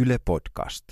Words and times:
Yle 0.00 0.18
Podcast. 0.24 0.84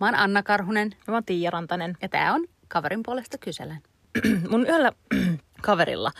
Mä 0.00 0.06
oon 0.06 0.14
Anna 0.14 0.42
Karhunen 0.42 0.96
Mä 1.06 1.14
oon 1.14 1.24
Tiia 1.24 1.50
Rantanen. 1.50 1.96
ja 2.02 2.08
tää 2.08 2.34
on 2.34 2.46
Kaverin 2.68 3.02
puolesta 3.02 3.38
kyselen. 3.38 3.78
Mun 4.50 4.66
yhdellä 4.66 4.92
kaverilla 5.62 6.10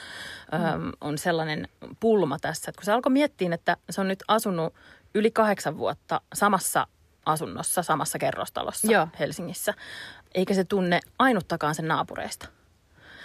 mm. 0.53 0.93
on 1.01 1.19
sellainen 1.19 1.69
pulma 2.01 2.39
tässä, 2.39 2.71
että 2.71 2.79
kun 2.79 2.85
se 2.85 2.93
alkoi 2.93 3.13
miettiä, 3.13 3.55
että 3.55 3.77
se 3.91 4.01
on 4.01 4.09
nyt 4.09 4.25
asunut 4.29 4.75
yli 5.15 5.31
kahdeksan 5.31 5.79
vuotta 5.79 6.21
samassa 6.35 6.87
asunnossa, 7.27 7.83
samassa 7.83 8.19
kerrostalossa 8.19 8.93
Joo. 8.93 9.09
Helsingissä, 9.19 9.75
eikä 10.35 10.55
se 10.55 10.65
tunne 10.65 11.01
ainuttakaan 11.19 11.75
sen 11.75 11.89
naapureista. 11.89 12.58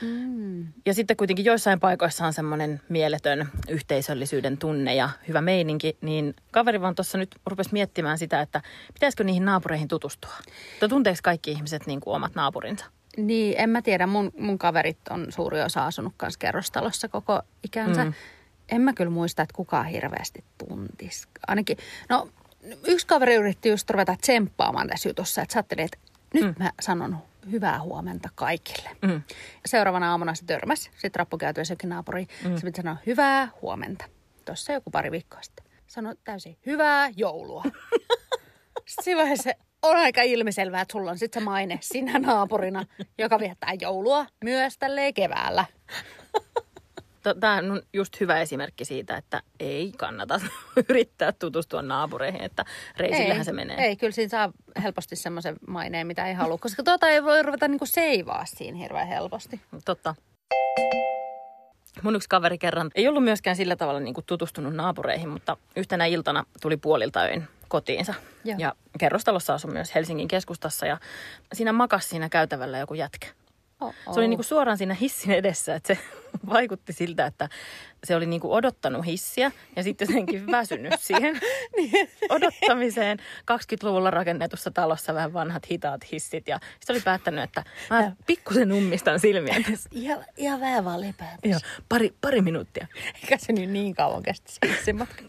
Mm. 0.04 0.68
Ja 0.86 0.94
sitten 0.94 1.18
kuitenkin 1.18 1.46
joissain 1.46 1.80
paikoissa 1.80 2.26
on 2.26 2.34
semmoinen 2.34 2.82
mieletön 2.90 3.50
yhteisöllisyyden 3.70 4.58
tunne 4.58 4.96
ja 4.96 5.10
hyvä 5.28 5.42
meininki, 5.42 5.98
niin 6.02 6.36
kaveri 6.52 6.82
vaan 6.82 6.96
tuossa 6.96 7.18
nyt 7.18 7.36
rupesi 7.46 7.70
miettimään 7.74 8.18
sitä, 8.18 8.42
että 8.42 8.62
pitäisikö 8.94 9.24
niihin 9.24 9.46
naapureihin 9.46 9.88
tutustua. 9.88 10.34
Tai 10.80 10.90
tunteeko 10.90 11.20
kaikki 11.24 11.52
ihmiset 11.52 11.88
niin 11.88 12.00
kuin 12.00 12.16
omat 12.16 12.36
naapurinsa? 12.36 12.86
Niin, 13.18 13.56
en 13.58 13.70
mä 13.70 13.82
tiedä. 13.82 14.08
Mun, 14.08 14.32
mun 14.38 14.58
kaverit 14.58 14.98
on 15.10 15.28
suuri 15.30 15.62
osa 15.62 15.86
asunut 15.86 16.14
kanssa 16.18 16.40
kerrostalossa 16.40 17.08
koko 17.08 17.42
ikänsä. 17.64 18.06
Mm. 18.06 18.14
En 18.70 18.82
mä 18.82 18.94
kyllä 18.94 19.12
muista, 19.12 19.42
että 19.42 19.56
kukaan 19.56 19.86
hirveästi 19.86 20.44
tuntisi. 20.58 21.28
Ainakin, 21.48 21.78
no 22.10 22.30
yksi 22.88 23.08
kaveri 23.08 23.36
yritti 23.36 23.70
just 23.70 23.90
ruveta 23.90 24.16
tsemppaamaan 24.22 24.88
tässä 24.88 25.10
jutussa, 25.10 25.42
että 25.42 25.54
sä 25.54 25.60
ajattelin, 25.60 25.86
että 25.86 25.98
nyt 26.34 26.44
mm. 26.44 26.56
mä 26.60 26.72
sanon 26.82 27.18
hyvää 27.52 27.82
huomenta 27.82 28.30
kaikille. 28.36 28.90
Mm. 29.02 29.22
Seuraavana 29.66 30.12
aamuna 30.12 30.36
se 30.36 30.46
törmäsi, 30.46 30.90
sitten 30.92 31.20
rappukäytyessä 31.20 31.72
jokin 31.72 31.90
naapuri. 31.90 32.28
Mm. 32.48 32.58
Se 32.58 32.66
piti 32.66 32.82
sanoa 32.82 32.98
hyvää 33.06 33.48
huomenta. 33.62 34.06
Tuossa 34.46 34.74
joku 34.74 34.92
pari 34.92 35.12
viikkoa 35.12 35.42
sitten. 35.42 35.66
Sanoi 35.88 36.16
täysin 36.24 36.58
hyvää 36.66 37.10
joulua. 37.16 37.64
Sitten 38.86 39.04
siinä 39.04 39.20
vaiheessa 39.20 39.52
on 39.82 39.96
aika 39.96 40.22
ilmiselvää, 40.22 40.82
että 40.82 40.92
sulla 40.92 41.12
on 41.12 41.18
sitten 41.18 41.42
se 41.42 41.46
maine 41.46 41.80
sinä 41.82 42.20
naapurina, 42.20 42.86
joka 43.18 43.40
viettää 43.40 43.74
joulua 43.82 44.26
myös 44.44 44.78
tälleen 44.78 45.14
keväällä. 45.14 45.66
Tämä 47.40 47.56
on 47.58 47.82
just 47.94 48.20
hyvä 48.20 48.42
esimerkki 48.42 48.86
siitä, 48.86 49.18
että 49.18 49.42
ei 49.60 49.92
kannata 49.98 50.42
yrittää 50.90 51.32
tutustua 51.32 51.82
naapureihin, 51.82 52.42
että 52.42 52.66
reisillähän 52.98 53.46
se 53.46 53.54
menee. 53.54 53.78
Ei, 53.78 53.96
kyllä 53.96 54.12
siinä 54.12 54.30
saa 54.30 54.52
helposti 54.84 55.16
semmoisen 55.16 55.56
maineen, 55.68 56.08
mitä 56.08 56.28
ei 56.28 56.34
halua, 56.34 56.58
koska 56.58 56.84
tuota 56.84 57.10
ei 57.10 57.24
voi 57.24 57.44
ruveta 57.44 57.68
niinku 57.68 57.86
seivaa 57.86 58.46
siinä 58.46 58.78
hirveän 58.78 59.08
helposti. 59.08 59.62
Totta. 59.86 60.16
Mun 62.02 62.16
yksi 62.16 62.30
kaveri 62.30 62.58
kerran 62.58 62.92
ei 62.96 63.08
ollut 63.08 63.24
myöskään 63.24 63.56
sillä 63.56 63.76
tavalla 63.76 64.00
niin 64.00 64.14
kuin 64.14 64.26
tutustunut 64.26 64.76
naapureihin, 64.76 65.30
mutta 65.30 65.58
yhtenä 65.76 66.06
iltana 66.06 66.46
tuli 66.62 66.78
puolilta 66.78 67.20
öin 67.20 67.48
kotiinsa. 67.68 68.14
Joo. 68.44 68.56
Ja 68.60 68.76
kerrostalossa 69.00 69.54
asui 69.54 69.72
myös 69.72 69.96
Helsingin 69.96 70.28
keskustassa 70.28 70.86
ja 70.86 70.98
siinä 71.54 71.74
makasi 71.74 72.10
siinä 72.10 72.30
käytävällä 72.30 72.78
joku 72.78 72.94
jätkä. 72.94 73.28
Oh, 73.88 74.14
Se 74.14 74.20
oli 74.20 74.28
niinku 74.28 74.44
suoraan 74.44 74.78
siinä 74.78 74.94
hissin 74.94 75.32
edessä, 75.32 75.76
että 75.76 75.94
se 75.94 76.00
vaikutti 76.54 76.94
siltä, 76.94 77.26
että 77.26 77.50
se 78.04 78.16
oli 78.16 78.26
niinku 78.26 78.54
odottanut 78.54 79.06
hissiä 79.06 79.52
ja 79.76 79.84
sitten 79.84 80.08
jotenkin 80.10 80.52
väsynyt 80.52 80.94
siihen 81.00 81.40
odottamiseen. 82.30 83.20
20-luvulla 83.52 84.12
rakennetussa 84.12 84.72
talossa 84.72 85.14
vähän 85.14 85.34
vanhat 85.34 85.72
hitaat 85.72 86.12
hissit 86.12 86.48
ja 86.48 86.60
sitten 86.80 86.94
oli 86.94 87.02
päättänyt, 87.02 87.44
että 87.44 87.64
mä 87.90 88.12
pikkusen 88.26 88.72
ummistan 88.72 89.20
silmiä. 89.20 89.56
Ihan, 89.92 90.26
ihan 90.38 90.60
vähän 90.60 90.86
vaan 90.86 91.02
lepää. 91.02 91.38
Joo, 91.44 91.60
pari, 91.90 92.14
pari 92.22 92.42
minuuttia. 92.42 92.88
Eikä 93.16 93.38
se 93.38 93.54
nyt 93.54 93.70
niin 93.70 93.96
kauan 93.96 94.24
kestä 94.24 94.52
se 94.52 94.72
hissimatka. 94.72 95.24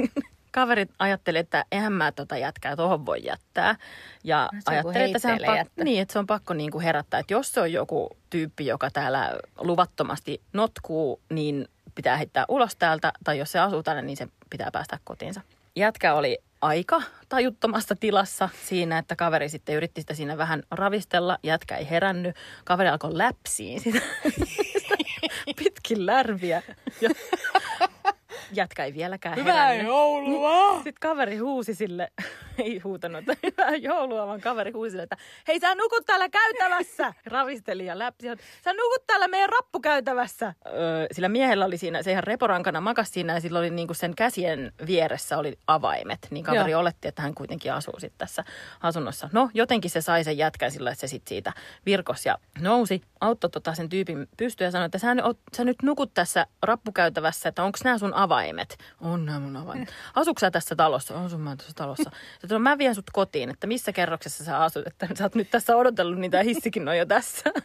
Kaverit 0.54 0.90
ajatteli, 0.98 1.38
että 1.38 1.64
eihän 1.72 1.92
mä 1.92 2.12
tota 2.12 2.36
jätkää 2.36 2.76
tuohon 2.76 3.06
voi 3.06 3.24
jättää. 3.24 3.76
Ja 4.24 4.48
No, 4.52 4.60
se 4.70 4.76
joku 4.76 4.88
ajatteli, 4.88 5.04
että, 5.04 5.18
sehän 5.18 5.32
heitteille 5.34 5.56
pak- 5.58 5.66
jättää. 5.66 5.84
niin, 5.84 6.02
että 6.02 6.12
se 6.12 6.18
on 6.18 6.26
pakko 6.26 6.54
niinku 6.54 6.80
herättää. 6.80 7.20
Että 7.20 7.34
jos 7.34 7.52
se 7.52 7.60
on 7.60 7.72
joku 7.72 8.16
tyyppi, 8.30 8.66
joka 8.66 8.90
täällä 8.90 9.38
luvattomasti 9.58 10.40
notkuu, 10.52 11.20
niin 11.30 11.68
pitää 11.94 12.16
heittää 12.16 12.44
ulos 12.48 12.76
täältä. 12.76 13.12
Tai 13.24 13.38
jos 13.38 13.52
se 13.52 13.58
asuu 13.58 13.82
täällä, 13.82 14.02
niin 14.02 14.16
se 14.16 14.28
pitää 14.50 14.70
päästä 14.70 14.98
kotiinsa. 15.04 15.40
Jätkä 15.76 16.14
oli 16.14 16.38
aika 16.62 17.02
tajuttomassa 17.28 17.96
tilassa 17.96 18.48
siinä, 18.64 18.98
että 18.98 19.16
kaveri 19.16 19.48
sitten 19.48 19.74
yritti 19.74 20.00
sitä 20.00 20.14
siinä 20.14 20.38
vähän 20.38 20.62
ravistella. 20.70 21.38
Jätkä 21.42 21.76
ei 21.76 21.90
herännyt. 21.90 22.36
Kaveri 22.64 22.88
alkoi 22.88 23.18
läpsiin 23.18 23.80
sitä 23.80 24.00
pitkin 25.58 26.06
lärviä. 26.06 26.62
Ja 27.00 27.10
jätkä 28.56 28.84
ei 28.84 28.94
vieläkään 28.94 29.38
herännyt. 29.44 29.86
joulua! 29.86 30.74
Sitten 30.74 30.94
kaveri 31.00 31.36
huusi 31.36 31.74
sille, 31.74 32.12
ei 32.64 32.78
huutanut, 32.78 33.18
että 33.28 33.36
hyvää 33.42 33.76
joulua, 33.76 34.26
vaan 34.26 34.40
kaveri 34.40 34.70
huusi 34.70 35.00
että 35.00 35.16
hei 35.48 35.60
sä 35.60 35.74
nukut 35.74 36.06
täällä 36.06 36.28
käytävässä. 36.28 37.14
Ravisteli 37.26 37.86
ja 37.86 37.98
läpsi, 37.98 38.26
sä 38.64 38.72
nukut 38.72 39.06
täällä 39.06 39.28
meidän 39.28 39.48
rappukäytävässä. 39.48 40.54
Öö, 40.66 41.06
sillä 41.12 41.28
miehellä 41.28 41.64
oli 41.64 41.78
siinä, 41.78 42.02
se 42.02 42.10
ihan 42.10 42.24
reporankana 42.24 42.80
makas 42.80 43.10
siinä 43.10 43.34
ja 43.34 43.40
sillä 43.40 43.58
oli 43.58 43.70
niinku 43.70 43.94
sen 43.94 44.14
käsien 44.14 44.72
vieressä 44.86 45.38
oli 45.38 45.58
avaimet. 45.66 46.26
Niin 46.30 46.44
kaveri 46.44 46.70
Joo. 46.70 46.80
oletti, 46.80 47.08
että 47.08 47.22
hän 47.22 47.34
kuitenkin 47.34 47.72
asuu 47.72 48.00
sitten 48.00 48.18
tässä 48.18 48.44
asunnossa. 48.80 49.28
No 49.32 49.50
jotenkin 49.54 49.90
se 49.90 50.00
sai 50.00 50.24
sen 50.24 50.38
jätkän 50.38 50.70
sillä, 50.70 50.90
että 50.90 51.00
se 51.00 51.06
sitten 51.06 51.28
siitä 51.28 51.52
virkos 51.86 52.26
ja 52.26 52.38
nousi, 52.60 53.02
auttoi 53.20 53.50
tota 53.50 53.74
sen 53.74 53.88
tyypin 53.88 54.28
pystyyn 54.36 54.66
ja 54.66 54.70
sanoi, 54.70 54.86
että 54.86 54.98
sä, 54.98 55.14
nyt- 55.14 55.24
sä 55.56 55.64
nyt 55.64 55.76
nukut 55.82 56.14
tässä 56.14 56.46
rappukäytävässä, 56.62 57.48
että 57.48 57.62
onko 57.62 57.78
nämä 57.84 57.98
sun 57.98 58.14
avaimet? 58.14 58.78
On 59.00 59.24
nämä 59.26 59.38
mun 59.40 59.56
avaimet. 59.56 59.88
Asuuko 60.14 60.38
sä 60.38 60.50
tässä 60.50 60.76
talossa? 60.76 61.24
Asun 61.24 61.40
mä 61.40 61.56
tässä 61.56 61.72
talossa. 61.74 62.10
Sitten 62.44 62.62
mä 62.62 62.78
vien 62.78 62.94
sut 62.94 63.10
kotiin, 63.12 63.50
että 63.50 63.66
missä 63.66 63.92
kerroksessa 63.92 64.44
sä 64.44 64.58
asut, 64.58 64.86
että 64.86 65.08
sä 65.14 65.24
oot 65.24 65.34
nyt 65.34 65.50
tässä 65.50 65.76
odotellut, 65.76 66.18
niin 66.18 66.30
tää 66.30 66.42
hissikin 66.42 66.88
on 66.88 66.98
jo 66.98 67.06
tässä. 67.06 67.50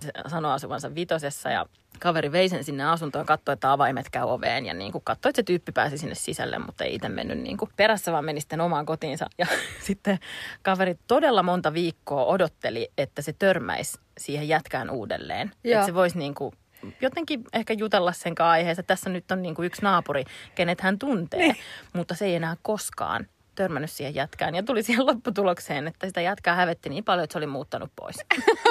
Se 0.00 0.10
sanoi 0.26 0.52
asuvansa 0.52 0.94
vitosessa 0.94 1.50
ja 1.50 1.66
kaveri 1.98 2.32
vei 2.32 2.48
sen 2.48 2.64
sinne 2.64 2.84
asuntoon, 2.84 3.26
katsoi, 3.26 3.52
että 3.52 3.72
avaimet 3.72 4.10
käy 4.10 4.22
oveen 4.22 4.66
ja 4.66 4.74
niin 4.74 4.92
kuin 4.92 5.04
katsoi, 5.04 5.30
että 5.30 5.38
se 5.38 5.42
tyyppi 5.42 5.72
pääsi 5.72 5.98
sinne 5.98 6.14
sisälle, 6.14 6.58
mutta 6.58 6.84
ei 6.84 6.94
itse 6.94 7.08
mennyt 7.08 7.38
niin 7.38 7.56
kuin 7.56 7.70
perässä, 7.76 8.12
vaan 8.12 8.24
meni 8.24 8.40
sitten 8.40 8.60
omaan 8.60 8.86
kotiinsa. 8.86 9.26
Ja 9.38 9.46
sitten 9.86 10.18
kaveri 10.62 10.98
todella 11.08 11.42
monta 11.42 11.74
viikkoa 11.74 12.24
odotteli, 12.24 12.88
että 12.98 13.22
se 13.22 13.32
törmäisi 13.32 13.98
siihen 14.18 14.48
jätkään 14.48 14.90
uudelleen. 14.90 15.52
Joo. 15.64 15.74
Että 15.74 15.86
se 15.86 15.94
voisi 15.94 16.18
niin 16.18 16.34
kuin 16.34 16.52
jotenkin 17.00 17.44
ehkä 17.52 17.72
jutella 17.72 18.12
sen 18.12 18.34
kanssa 18.34 18.50
aiheessa. 18.50 18.82
Tässä 18.82 19.10
nyt 19.10 19.30
on 19.30 19.42
niin 19.42 19.54
kuin 19.54 19.66
yksi 19.66 19.82
naapuri, 19.82 20.24
kenet 20.54 20.80
hän 20.80 20.98
tuntee, 20.98 21.40
niin. 21.40 21.56
mutta 21.92 22.14
se 22.14 22.24
ei 22.24 22.34
enää 22.34 22.56
koskaan 22.62 23.26
törmännyt 23.56 23.90
siihen 23.90 24.14
jätkään. 24.14 24.54
Ja 24.54 24.62
tuli 24.62 24.82
siihen 24.82 25.06
lopputulokseen, 25.06 25.86
että 25.86 26.06
sitä 26.06 26.20
jätkää 26.20 26.54
hävetti 26.54 26.88
niin 26.88 27.04
paljon, 27.04 27.24
että 27.24 27.32
se 27.32 27.38
oli 27.38 27.46
muuttanut 27.46 27.90
pois. 27.96 28.16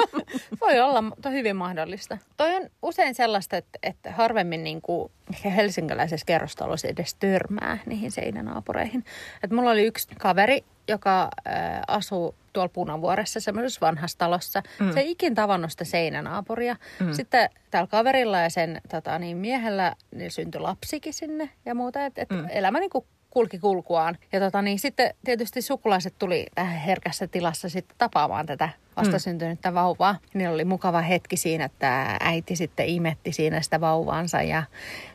Voi 0.60 0.80
olla, 0.80 1.02
mutta 1.02 1.30
hyvin 1.30 1.56
mahdollista. 1.56 2.18
Toi 2.36 2.54
on 2.54 2.70
usein 2.82 3.14
sellaista, 3.14 3.56
että, 3.56 3.78
että 3.82 4.12
harvemmin 4.12 4.64
niin 4.64 4.82
kuin 4.82 5.12
ehkä 5.32 5.50
helsinkiläisessä 5.50 6.26
kerrostalossa 6.26 6.88
edes 6.88 7.14
törmää 7.14 7.78
niihin 7.86 8.10
seinänaapureihin. 8.10 9.04
Et 9.42 9.50
mulla 9.50 9.70
oli 9.70 9.86
yksi 9.86 10.08
kaveri, 10.18 10.64
joka 10.88 11.22
äh, 11.22 11.80
asuu 11.88 12.34
tuolla 12.52 12.68
Punavuoressa 12.68 13.40
semmoisessa 13.40 13.86
vanhassa 13.86 14.18
talossa. 14.18 14.62
Mm. 14.80 14.92
Se 14.92 15.00
ei 15.00 15.10
ikin 15.10 15.34
tavannut 15.34 15.70
sitä 15.70 15.84
seinänaapuria. 15.84 16.76
Mm. 17.00 17.12
Sitten 17.12 17.50
täällä 17.70 17.86
kaverilla 17.86 18.38
ja 18.38 18.50
sen 18.50 18.80
tota, 18.90 19.18
niin 19.18 19.36
miehellä 19.36 19.94
niin 20.14 20.30
syntyi 20.30 20.60
lapsikin 20.60 21.12
sinne 21.12 21.50
ja 21.64 21.74
muuta. 21.74 22.04
Että 22.04 22.22
et 22.22 22.30
mm. 22.30 22.46
elämä 22.50 22.80
niin 22.80 22.90
kuin 22.90 23.04
kulki 23.36 23.58
kulkuaan. 23.58 24.18
Ja 24.32 24.40
tota, 24.40 24.62
niin 24.62 24.78
sitten 24.78 25.14
tietysti 25.24 25.62
sukulaiset 25.62 26.14
tuli 26.18 26.46
tähän 26.54 26.78
herkässä 26.78 27.26
tilassa 27.26 27.68
sitten 27.68 27.98
tapaamaan 27.98 28.46
tätä 28.46 28.68
vastasyntynyttä 28.96 29.74
vauvaa. 29.74 30.18
Niillä 30.34 30.54
oli 30.54 30.64
mukava 30.64 31.00
hetki 31.00 31.36
siinä, 31.36 31.64
että 31.64 32.16
äiti 32.20 32.56
sitten 32.56 32.88
imetti 32.88 33.32
siinä 33.32 33.60
sitä 33.60 33.80
vauvaansa 33.80 34.42
ja 34.42 34.62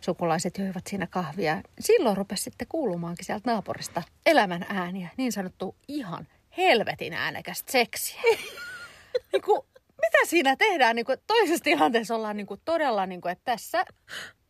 sukulaiset 0.01 0.57
joivat 0.57 0.88
siinä 0.88 1.07
kahvia. 1.07 1.62
Silloin 1.80 2.18
rupesi 2.18 2.44
sitten 2.44 2.68
kuulumaankin 2.68 3.25
sieltä 3.25 3.51
naapurista 3.51 4.04
elämän 4.25 4.66
ääniä, 4.69 5.10
niin 5.18 5.31
sanottu 5.31 5.75
ihan 5.88 6.28
helvetin 6.57 7.13
äänekästä 7.13 7.72
seksiä. 7.72 8.22
niin 9.34 9.42
kuin, 9.46 9.62
mitä 10.01 10.18
siinä 10.25 10.56
tehdään? 10.56 10.96
Niin 10.96 11.06
kuin, 11.06 11.18
toisessa 11.28 11.63
tilanteessa 11.63 12.16
ollaan 12.16 12.38
niin 12.38 12.48
kuin, 12.48 12.62
todella, 12.66 13.06
niin 13.06 13.22
kuin, 13.22 13.31
että 13.31 13.46
tässä 13.46 13.86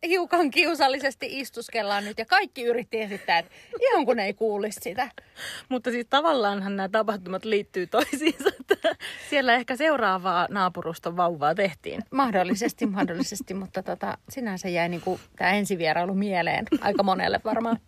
hiukan 0.08 0.50
kiusallisesti 0.50 1.26
istuskellaan 1.30 2.04
nyt 2.04 2.18
ja 2.18 2.26
kaikki 2.26 2.62
yritti 2.62 3.00
esittää, 3.00 3.38
että 3.38 3.52
ihan 3.80 4.04
kun 4.06 4.18
ei 4.18 4.34
kuulisi 4.34 4.80
sitä. 4.82 5.08
Mutta 5.68 5.90
siis 5.90 6.06
tavallaanhan 6.10 6.76
nämä 6.76 6.88
tapahtumat 6.88 7.44
liittyy 7.44 7.86
toisiinsa. 7.86 8.50
Siellä 9.30 9.54
ehkä 9.54 9.76
seuraavaa 9.76 10.46
naapuruston 10.50 11.16
vauvaa 11.16 11.54
tehtiin. 11.54 12.02
Mahdollisesti, 12.10 12.86
mahdollisesti, 12.86 13.54
mutta 13.54 13.82
tota, 13.82 14.18
sinänsä 14.28 14.68
jäi 14.68 14.88
niin 14.88 15.00
kuin, 15.00 15.20
tämä 15.36 15.50
ensivierailu 15.50 16.14
mieleen 16.14 16.64
aika 16.80 17.02
monelle 17.02 17.40
varmaan. 17.44 17.78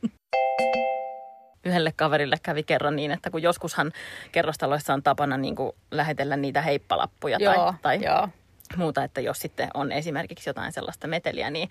Yhdelle 1.64 1.92
kaverille 1.96 2.36
kävi 2.42 2.62
kerran 2.62 2.96
niin, 2.96 3.10
että 3.10 3.30
kun 3.30 3.42
joskushan 3.42 3.92
kerrostaloissa 4.32 4.94
on 4.94 5.02
tapana 5.02 5.36
niin 5.36 5.56
kuin 5.56 5.72
lähetellä 5.90 6.36
niitä 6.36 6.62
heippalappuja 6.62 7.38
joo, 7.40 7.54
tai, 7.54 7.72
tai 7.82 8.04
joo. 8.04 8.28
Muuta, 8.76 9.04
että 9.04 9.20
jos 9.20 9.38
sitten 9.38 9.68
on 9.74 9.92
esimerkiksi 9.92 10.50
jotain 10.50 10.72
sellaista 10.72 11.06
meteliä, 11.06 11.50
niin 11.50 11.68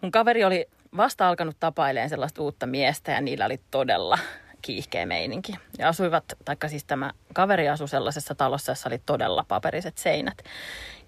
mun 0.00 0.10
kaveri 0.10 0.44
oli 0.44 0.66
vasta 0.96 1.28
alkanut 1.28 1.56
tapailemaan 1.60 2.10
sellaista 2.10 2.42
uutta 2.42 2.66
miestä 2.66 3.12
ja 3.12 3.20
niillä 3.20 3.44
oli 3.44 3.60
todella 3.70 4.18
kiihkeä 4.62 5.06
meininki. 5.06 5.52
Ja 5.78 5.88
asuivat, 5.88 6.24
taikka 6.44 6.68
siis 6.68 6.84
tämä 6.84 7.12
kaveri 7.34 7.68
asui 7.68 7.88
sellaisessa 7.88 8.34
talossa, 8.34 8.72
jossa 8.72 8.88
oli 8.88 9.00
todella 9.06 9.44
paperiset 9.48 9.98
seinät. 9.98 10.38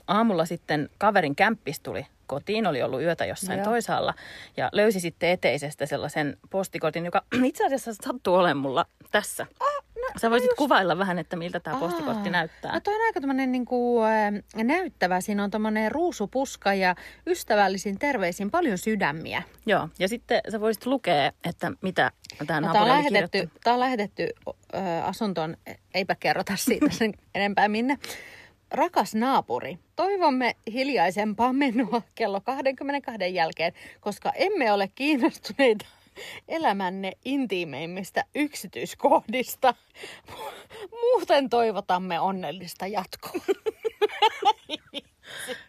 Aamulla 0.07 0.45
sitten 0.45 0.91
kaverin 0.99 1.37
kämppis 1.37 1.81
tuli 1.81 2.07
kotiin, 2.27 2.67
oli 2.67 2.83
ollut 2.83 3.03
yötä 3.03 3.25
jossain 3.25 3.59
Joo. 3.59 3.65
toisaalla 3.65 4.15
ja 4.57 4.69
löysi 4.73 5.01
sitten 5.01 5.31
eteisestä 5.31 5.87
sellaisen 5.87 6.37
postikotin, 6.51 7.05
joka 7.05 7.23
itse 7.45 7.67
asiassa 7.67 7.95
sattuu 7.95 8.35
olemaan 8.35 8.57
mulla 8.57 8.87
tässä. 9.11 9.47
Sä 10.17 10.31
voisit 10.31 10.55
kuvailla 10.59 10.99
vähän, 10.99 11.19
että 11.19 11.37
miltä 11.37 11.61
tämä 11.61 11.77
postikortti 11.77 12.29
Aa. 12.29 12.33
näyttää. 12.33 12.73
No 12.73 12.81
toi 12.81 12.95
on 12.95 13.01
aika 13.07 13.21
tämmönen 13.21 13.53
niinku, 13.53 14.01
äh, 14.03 14.65
näyttävä. 14.65 15.21
Siinä 15.21 15.45
on 15.45 15.51
tommonen 15.51 15.93
ruusupuska 15.93 16.75
ja 16.75 16.95
ystävällisin 17.27 17.99
terveisin 17.99 18.51
paljon 18.51 18.79
sydämiä. 18.79 19.43
Joo, 19.67 19.89
ja 19.99 20.09
sitten 20.09 20.41
sä 20.49 20.61
voisit 20.61 20.87
lukea, 20.87 21.33
että 21.45 21.73
mitä 21.83 22.13
tämä 22.47 22.61
No, 22.61 22.73
tämä 22.73 22.83
on 22.83 22.89
lähetetty, 22.89 23.51
tää 23.65 23.75
on 23.75 23.81
lähetetty 23.81 24.29
ö, 24.75 24.79
asuntoon, 25.03 25.57
eipä 25.95 26.15
kerrota 26.15 26.57
siitä 26.57 26.91
sen 26.99 27.15
enempää 27.35 27.69
minne. 27.69 27.99
Rakas 28.71 29.15
naapuri, 29.15 29.79
toivomme 29.97 30.57
hiljaisempaa 30.73 31.53
menoa 31.53 32.03
kello 32.15 32.41
22 32.41 33.35
jälkeen, 33.35 33.73
koska 34.01 34.33
emme 34.35 34.73
ole 34.73 34.89
kiinnostuneita 34.95 35.85
elämänne 36.49 37.13
intiimeimmistä 37.25 38.25
yksityiskohdista. 38.35 39.75
Muuten 40.91 41.49
toivotamme 41.49 42.21
onnellista 42.21 42.87
jatkoa. 42.87 43.33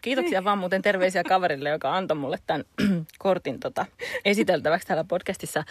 Kiitoksia 0.02 0.44
vaan 0.44 0.58
muuten 0.58 0.82
terveisiä 0.82 1.22
kaverille, 1.24 1.68
joka 1.68 1.96
antoi 1.96 2.16
mulle 2.16 2.38
tämän 2.46 2.64
kortin 3.18 3.60
tota, 3.60 3.86
esiteltäväksi 4.24 4.86
täällä 4.86 5.04
podcastissa. 5.04 5.64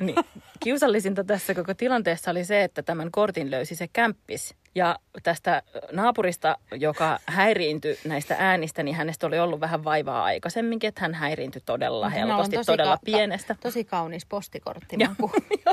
Niin, 0.00 0.16
kiusallisinta 0.60 1.24
tässä 1.24 1.54
koko 1.54 1.74
tilanteessa 1.74 2.30
oli 2.30 2.44
se, 2.44 2.64
että 2.64 2.82
tämän 2.82 3.10
kortin 3.10 3.50
löysi 3.50 3.74
se 3.74 3.88
kämppis. 3.92 4.54
Ja 4.74 4.98
tästä 5.22 5.62
naapurista, 5.92 6.56
joka 6.72 7.18
häiriintyi 7.26 7.98
näistä 8.04 8.36
äänistä, 8.38 8.82
niin 8.82 8.96
hänestä 8.96 9.26
oli 9.26 9.38
ollut 9.38 9.60
vähän 9.60 9.84
vaivaa 9.84 10.24
aikaisemminkin, 10.24 10.88
että 10.88 11.00
hän 11.00 11.14
häiriintyi 11.14 11.62
todella 11.66 12.08
helposti, 12.08 12.56
tosi 12.56 12.66
todella 12.66 12.96
ka- 12.96 13.02
pienestä. 13.04 13.56
Tosi 13.60 13.84
kaunis 13.84 14.26
postikortti. 14.26 14.96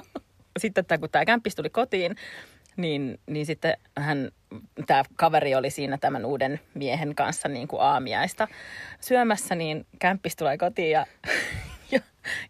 Sitten 0.60 0.86
tämä, 0.86 0.98
kun 0.98 1.10
tämä 1.10 1.26
kämppis 1.26 1.56
tuli 1.56 1.70
kotiin, 1.70 2.16
niin, 2.78 3.20
niin 3.26 3.46
sitten 3.46 3.78
hän, 3.98 4.32
tämä 4.88 5.04
kaveri 5.16 5.56
oli 5.56 5.70
siinä 5.70 5.98
tämän 5.98 6.26
uuden 6.26 6.60
miehen 6.74 7.16
kanssa 7.16 7.48
niin 7.48 7.68
kuin 7.68 7.82
aamiaista 7.82 8.48
syömässä, 9.02 9.56
niin 9.56 9.86
kämppis 10.00 10.36
tulee 10.36 10.58
kotiin 10.58 10.92
ja, 10.92 11.06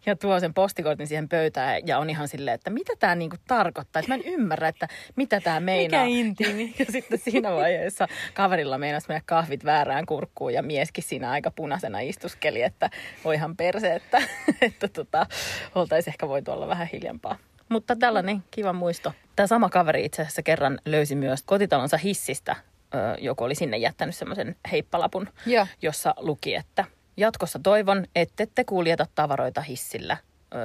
ja, 0.08 0.12
ja 0.12 0.16
tuo 0.16 0.40
sen 0.40 0.54
postikortin 0.54 1.06
siihen 1.06 1.28
pöytään 1.28 1.86
ja 1.86 1.98
on 1.98 2.10
ihan 2.10 2.28
silleen, 2.28 2.54
että 2.54 2.70
mitä 2.70 2.92
tämä 2.98 3.14
niin 3.14 3.30
kuin 3.30 3.40
tarkoittaa, 3.48 4.00
että 4.00 4.10
mä 4.10 4.14
en 4.14 4.32
ymmärrä, 4.32 4.68
että 4.68 4.88
mitä 5.16 5.40
tämä 5.40 5.60
meinaa. 5.60 6.04
Mikä 6.04 6.18
intiimi? 6.18 6.74
Ja 6.78 6.84
sitten 6.92 7.18
siinä 7.18 7.52
vaiheessa 7.52 8.08
kaverilla 8.34 8.78
meinasi 8.78 9.08
mennä 9.08 9.22
kahvit 9.26 9.64
väärään 9.64 10.06
kurkkuun 10.06 10.54
ja 10.54 10.62
mieskin 10.62 11.04
siinä 11.04 11.30
aika 11.30 11.50
punaisena 11.50 12.00
istuskeli, 12.00 12.62
että 12.62 12.90
voihan 13.24 13.56
perse, 13.56 13.94
että, 13.94 14.22
että 14.62 14.88
tota, 14.88 15.26
oltaisiin 15.74 16.12
ehkä 16.12 16.28
voitu 16.28 16.50
olla 16.50 16.68
vähän 16.68 16.88
hiljempaa. 16.92 17.38
Mutta 17.68 17.96
tällainen 17.96 18.44
kiva 18.50 18.72
muisto. 18.72 19.12
Tämä 19.36 19.46
sama 19.46 19.68
kaveri 19.68 20.04
itse 20.04 20.22
asiassa 20.22 20.42
kerran 20.42 20.78
löysi 20.84 21.14
myös 21.14 21.42
kotitalonsa 21.42 21.96
hissistä. 21.96 22.56
Joku 23.18 23.44
oli 23.44 23.54
sinne 23.54 23.76
jättänyt 23.76 24.14
semmoisen 24.14 24.56
heippalapun, 24.72 25.28
Joo. 25.46 25.66
jossa 25.82 26.14
luki, 26.18 26.54
että 26.54 26.84
jatkossa 27.18 27.58
toivon, 27.62 28.06
ettette 28.14 28.64
kuljeta 28.64 29.06
tavaroita 29.14 29.60
hissillä. 29.60 30.16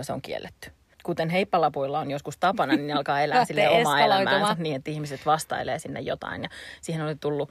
Se 0.02 0.14
on 0.14 0.22
kielletty. 0.22 0.72
Kuten 1.04 1.30
heippalapuilla 1.30 2.00
on 2.00 2.12
joskus 2.12 2.38
tapana, 2.38 2.76
niin 2.76 2.88
ne 2.88 2.94
alkaa 2.94 3.22
elää 3.22 3.46
sille 3.46 3.70
omaa 3.70 4.00
elämäänsä 4.00 4.56
niin, 4.58 4.76
että 4.76 4.92
ihmiset 4.92 5.26
vastailee 5.26 5.80
sinne 5.80 6.00
jotain. 6.00 6.44
Ja 6.44 6.50
siihen 6.82 7.06
oli 7.06 7.16
tullut 7.16 7.50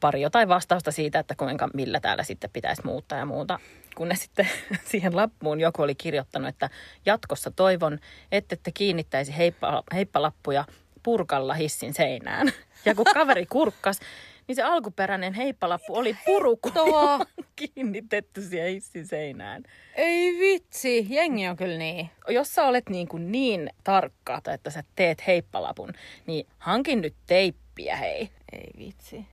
pari 0.00 0.20
jotain 0.20 0.48
vastausta 0.48 0.92
siitä, 0.92 1.18
että 1.18 1.34
kuinka, 1.34 1.68
millä 1.74 2.00
täällä 2.00 2.22
sitten 2.22 2.50
pitäisi 2.52 2.82
muuttaa 2.84 3.18
ja 3.18 3.26
muuta. 3.26 3.58
Kunnes 3.94 4.22
sitten 4.22 4.48
siihen 4.90 5.16
lappuun 5.16 5.60
joku 5.60 5.82
oli 5.82 5.94
kirjoittanut, 5.94 6.48
että 6.48 6.70
jatkossa 7.06 7.50
toivon, 7.50 7.98
ettette 8.32 8.70
kiinnittäisi 8.74 9.36
heippa, 9.36 9.82
heippalappuja 9.94 10.64
purkalla 11.02 11.54
hissin 11.54 11.94
seinään. 11.94 12.52
Ja 12.84 12.94
kun 12.94 13.06
kaveri 13.14 13.46
kurkkas, 13.46 14.00
niin 14.48 14.56
se 14.56 14.62
alkuperäinen 14.62 15.34
heippalappu 15.34 15.96
oli 15.96 16.16
purukuva 16.26 17.26
kiinnitetty 17.56 18.42
siihen 18.42 18.70
hissin 18.70 19.06
seinään. 19.06 19.62
Ei 19.94 20.38
vitsi, 20.38 21.06
jengi 21.10 21.48
on 21.48 21.56
kyllä 21.56 21.78
niin. 21.78 22.10
Jos 22.28 22.54
sä 22.54 22.64
olet 22.64 22.88
niin, 22.88 23.08
kuin 23.08 23.32
niin 23.32 23.70
tarkka, 23.84 24.40
että 24.54 24.70
sä 24.70 24.84
teet 24.96 25.26
heippalapun, 25.26 25.92
niin 26.26 26.46
hankin 26.58 27.00
nyt 27.00 27.14
teippiä 27.26 27.96
hei. 27.96 28.30
Ei 28.52 28.70
vitsi. 28.78 29.26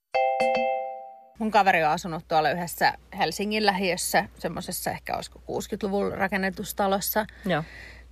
Mun 1.40 1.52
kaveri 1.52 1.84
on 1.84 1.90
asunut 1.90 2.28
tuolla 2.28 2.52
yhdessä 2.52 2.94
Helsingin 3.18 3.66
lähiössä, 3.66 4.26
semmoisessa 4.40 4.92
ehkä 4.92 5.16
olisiko 5.16 5.40
60-luvun 5.40 6.14
rakennetustalossa 6.14 7.26
Joo. 7.46 7.64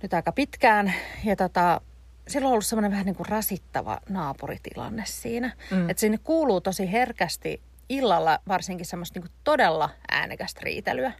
nyt 0.02 0.14
aika 0.14 0.32
pitkään. 0.32 0.94
Ja 1.24 1.36
tota, 1.36 1.80
sillä 2.28 2.46
on 2.46 2.52
ollut 2.52 2.66
semmoinen 2.66 2.90
vähän 2.90 3.06
niin 3.06 3.16
kuin 3.16 3.28
rasittava 3.28 4.00
naapuritilanne 4.08 5.02
siinä. 5.06 5.52
Mm. 5.70 5.90
Että 5.90 6.00
sinne 6.00 6.18
kuuluu 6.18 6.60
tosi 6.60 6.92
herkästi 6.92 7.60
illalla 7.88 8.38
varsinkin 8.48 8.86
semmoista 8.86 9.20
niin 9.20 9.30
todella 9.44 9.90
äänekästä 10.10 10.60
riitelyä. 10.62 11.12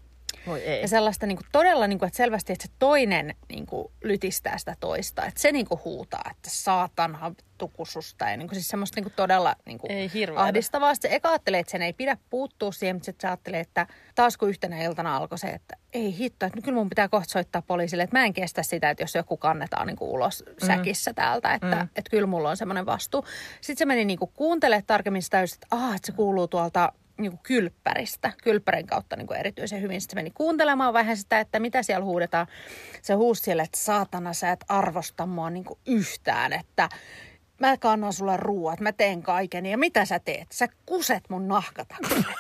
Voi 0.49 0.63
ei. 0.63 0.81
Ja 0.83 0.89
sellaista 0.89 1.27
niin 1.27 1.37
kuin 1.37 1.47
todella, 1.53 1.87
niin 1.87 1.99
kuin, 1.99 2.07
että 2.07 2.17
selvästi, 2.17 2.53
että 2.53 2.67
se 2.67 2.73
toinen 2.79 3.35
niin 3.49 3.67
kuin, 3.67 3.93
lytistää 4.05 4.59
sitä 4.59 4.77
toista. 4.81 5.25
Että 5.27 5.41
se 5.41 5.53
niin 5.53 5.67
kuin, 5.67 5.81
huutaa, 5.85 6.23
että 6.31 6.51
saatana 6.51 7.35
tukususta. 7.59 8.31
Ja 8.31 8.37
niin 8.37 8.49
kuin, 8.49 8.57
siis 8.57 8.69
semmoista 8.69 8.97
niin 8.97 9.05
kuin, 9.05 9.13
todella 9.17 9.57
niin 9.67 9.79
kuin, 9.79 9.93
Ei 9.93 10.11
ahdistavaa. 10.37 10.95
Sitten 10.95 11.13
eka 11.13 11.29
ajattelee, 11.29 11.61
että 11.61 11.71
sen 11.71 11.83
ei 11.83 11.93
pidä 11.93 12.17
puuttua 12.31 12.73
siihen, 12.73 12.97
mutta 12.97 13.05
sitten 13.07 13.21
se 13.21 13.29
ajattelee, 13.29 13.61
että 13.61 13.87
taas 14.15 14.37
kun 14.37 14.49
yhtenä 14.49 14.83
iltana 14.83 15.17
alkoi 15.17 15.39
se, 15.39 15.49
että 15.49 15.77
ei 15.93 16.19
hitto, 16.19 16.47
että 16.47 16.61
kyllä 16.61 16.79
mun 16.79 16.89
pitää 16.89 17.09
kohta 17.09 17.33
soittaa 17.33 17.63
poliisille, 17.63 18.03
että 18.03 18.19
mä 18.19 18.25
en 18.25 18.33
kestä 18.33 18.63
sitä, 18.63 18.91
että 18.91 19.03
jos 19.03 19.15
joku 19.15 19.37
kannetaan 19.37 19.87
niin 19.87 19.97
kuin, 19.97 20.11
ulos 20.11 20.45
säkissä 20.67 21.15
täältä, 21.15 21.55
että, 21.55 21.77
Mm. 21.77 21.83
että 21.97 22.11
kyllä 22.11 22.27
mulla 22.27 22.51
on 22.51 22.57
semmoinen 22.57 22.87
vastuu. 22.87 23.25
Sitten 23.61 23.79
se 23.79 23.85
meni 23.85 24.05
niin 24.05 24.19
kuin, 24.19 24.31
kuuntelemaan 24.35 24.85
tarkemmin 24.87 25.23
sitä, 25.23 25.41
että, 25.41 25.67
ah, 25.71 25.97
että 25.97 26.07
se 26.07 26.13
kuuluu 26.13 26.49
tuolta 26.49 26.93
niin 27.19 27.31
kuin 27.33 27.41
kylppäristä, 27.43 28.33
kylppärin 28.43 28.87
kautta 28.87 29.17
niin 29.17 29.27
kuin 29.27 29.41
erityisen 29.41 29.83
hyvin. 29.83 30.01
Sitten 30.01 30.15
se 30.15 30.23
meni 30.23 30.31
kuuntelemaan 30.31 30.93
vähän 30.93 31.17
sitä, 31.17 31.41
että 31.41 31.61
mitä 31.61 31.83
siellä 31.83 32.05
huudetaan. 32.05 32.47
Se 33.03 33.15
huusi 33.15 33.43
siellä, 33.43 33.63
että 33.63 33.79
saatana 33.79 34.33
sä 34.33 34.51
et 34.51 34.65
arvosta 34.69 35.27
mua 35.27 35.51
niin 35.51 35.65
kuin 35.65 35.79
yhtään, 35.87 36.53
että 36.53 36.89
mä 37.61 37.77
kannan 37.77 38.13
sulle 38.13 38.37
ruuat, 38.37 38.81
mä 38.81 38.93
teen 38.93 39.23
kaiken 39.23 39.67
ja 39.67 39.79
mitä 39.79 40.05
sä 40.05 40.19
teet? 40.19 40.53
Sä 40.53 40.69
kuset 40.87 41.25
mun 41.29 41.49
nahkatakille. 41.49 42.35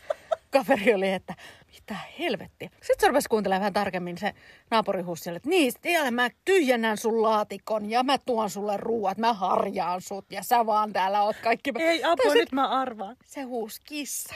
Kaveri 0.52 0.94
oli, 0.94 1.12
että 1.12 1.34
mitä 1.74 1.96
helvettiä. 2.18 2.68
Sitten 2.68 3.00
se 3.00 3.06
rupesi 3.08 3.28
kuuntelemaan 3.28 3.60
vähän 3.60 3.72
tarkemmin 3.72 4.18
se 4.18 4.34
naapuri 4.70 5.02
huusi 5.02 5.22
siellä, 5.22 5.36
että 5.36 5.48
niin, 5.48 5.72
siellä 5.82 6.10
mä 6.10 6.28
tyhjennän 6.44 6.96
sun 6.96 7.22
laatikon 7.22 7.90
ja 7.90 8.02
mä 8.02 8.18
tuon 8.18 8.50
sulle 8.50 8.76
ruuat, 8.76 9.18
mä 9.18 9.32
harjaan 9.32 10.00
sut 10.00 10.24
ja 10.30 10.42
sä 10.42 10.66
vaan 10.66 10.92
täällä 10.92 11.22
oot 11.22 11.36
kaikki. 11.42 11.72
Ei 11.78 12.04
apua, 12.04 12.32
se- 12.32 12.38
nyt 12.38 12.52
mä 12.52 12.68
arvaan. 12.68 13.16
se 13.24 13.42
huusi 13.42 13.80
kissa. 13.84 14.34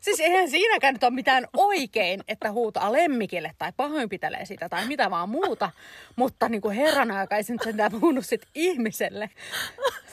Siis 0.00 0.20
eihän 0.20 0.50
siinäkään 0.50 0.94
nyt 0.94 1.02
ole 1.04 1.10
mitään 1.12 1.46
oikein, 1.56 2.24
että 2.28 2.52
huutaa 2.52 2.92
lemmikille 2.92 3.52
tai 3.58 3.72
pahoinpitelee 3.76 4.44
sitä 4.44 4.68
tai 4.68 4.86
mitä 4.86 5.10
vaan 5.10 5.28
muuta. 5.28 5.70
Mutta 6.16 6.48
niin 6.48 6.60
kuin 6.60 6.76
herrana, 6.76 7.20
joka 7.20 7.36
ei 7.36 7.42
se 7.44 7.52
nyt 7.52 7.62
sentään 7.62 7.92
puhunut 7.92 8.26
sit 8.26 8.42
ihmiselle. 8.54 9.30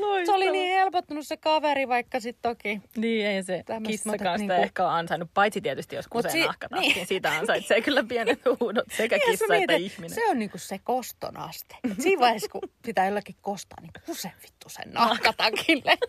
Nahkatakki. 0.00 0.26
Se 0.26 0.32
oli 0.32 0.50
niin 0.50 0.72
helpottunut 0.72 1.26
se 1.26 1.36
kaveri, 1.36 1.88
vaikka 1.88 2.20
sitten 2.20 2.50
toki. 2.50 2.80
Niin, 2.96 3.26
ei 3.26 3.42
se 3.42 3.64
kissakaan 3.86 4.38
sitä 4.38 4.52
niinku- 4.54 4.64
ehkä 4.66 4.84
ole 4.84 4.92
ansainnut, 4.92 5.30
paitsi 5.34 5.60
tietysti 5.60 5.96
jos 5.96 6.06
Mut 6.06 6.12
kusee 6.12 6.30
si- 6.30 6.40
nahkatakkiin. 6.46 6.94
niin. 6.94 7.06
Siitä 7.06 7.32
ansaitsee 7.32 7.80
kyllä 7.80 8.04
pienet 8.08 8.40
huudot 8.60 8.84
sekä 8.96 9.16
Eihän 9.16 9.30
kissa 9.30 9.44
että 9.54 9.72
mieti, 9.72 9.84
ihminen. 9.86 10.14
Se 10.14 10.28
on 10.28 10.38
niinku 10.38 10.58
se 10.58 10.78
koston 10.84 11.36
aste. 11.36 11.74
Et 11.90 12.00
siinä 12.00 12.20
vaiheessa, 12.20 12.48
kun 12.48 12.62
pitää 12.86 13.06
jollakin 13.06 13.36
kostaa, 13.40 13.78
niin 13.80 13.92
kuse 14.06 14.32
vittu 14.42 14.68
sen 14.68 14.92
nahkatakille. 14.92 15.98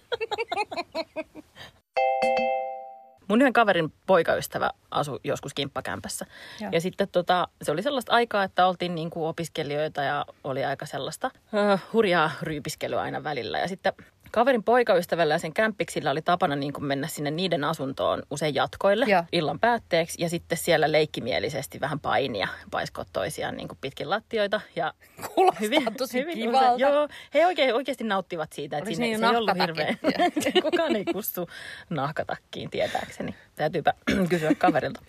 Mun 3.29 3.41
yhden 3.41 3.53
kaverin 3.53 3.93
poikaystävä 4.05 4.69
asui 4.91 5.19
joskus 5.23 5.53
kimppakämpässä. 5.53 6.25
Joo. 6.59 6.71
Ja 6.71 6.81
sitten 6.81 7.07
tota, 7.07 7.47
se 7.61 7.71
oli 7.71 7.81
sellaista 7.81 8.11
aikaa, 8.11 8.43
että 8.43 8.67
oltiin 8.67 8.95
niin 8.95 9.09
kuin 9.09 9.27
opiskelijoita 9.27 10.03
ja 10.03 10.25
oli 10.43 10.65
aika 10.65 10.85
sellaista 10.85 11.31
uh, 11.33 11.79
hurjaa 11.93 12.31
ryypiskelyä 12.41 13.01
aina 13.01 13.23
välillä. 13.23 13.59
Ja 13.59 13.67
sitten 13.67 13.93
kaverin 14.31 14.63
poikaystävällä 14.63 15.33
ja 15.33 15.39
sen 15.39 15.53
kämppiksillä 15.53 16.11
oli 16.11 16.21
tapana 16.21 16.55
niin 16.55 16.73
kuin 16.73 16.85
mennä 16.85 17.07
sinne 17.07 17.31
niiden 17.31 17.63
asuntoon 17.63 18.23
usein 18.31 18.55
jatkoille 18.55 19.05
Joo. 19.09 19.23
illan 19.31 19.59
päätteeksi. 19.59 20.21
Ja 20.23 20.29
sitten 20.29 20.57
siellä 20.57 20.91
leikkimielisesti 20.91 21.79
vähän 21.79 21.99
painia, 21.99 22.47
paiskoa 22.71 23.05
toisiaan 23.13 23.57
niin 23.57 23.67
kuin 23.67 23.77
pitkin 23.81 24.09
lattioita. 24.09 24.61
Ja 24.75 24.93
Kuulostaa 25.35 25.69
tosi 25.97 26.25
kivalta. 26.33 26.73
usein- 26.73 26.79
Joo, 26.79 27.07
he 27.33 27.45
oikein, 27.47 27.75
oikeasti 27.75 28.03
nauttivat 28.03 28.53
siitä, 28.53 28.77
että 28.77 28.89
sinne, 28.89 29.05
siinä 29.05 29.27
se 29.27 29.33
ei 29.33 29.37
ollut 29.37 29.57
hirveän. 29.61 29.97
Kukaan 30.61 30.95
ei 30.95 31.05
kussu 31.05 31.49
nahkatakkiin 31.89 32.69
tietääkseni. 32.69 33.35
Täytyypä 33.55 33.93
kysyä 34.29 34.55
kaverilta. 34.57 35.01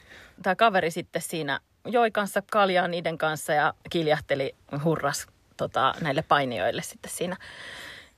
Tämä 0.42 0.56
kaveri 0.56 0.90
sitten 0.90 1.22
siinä 1.22 1.60
joi 1.84 2.10
kanssa 2.10 2.42
kaljaa 2.52 2.88
niiden 2.88 3.18
kanssa 3.18 3.52
ja 3.52 3.74
kiljahteli 3.90 4.54
hurras 4.84 5.26
tota, 5.56 5.94
näille 6.00 6.22
painijoille 6.22 6.82
sitten 6.82 7.10
siinä. 7.10 7.36